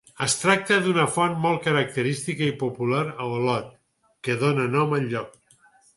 [0.25, 3.69] Es tracta d'una font molt característica i popular a Olot,
[4.29, 5.37] que dóna nom al lloc.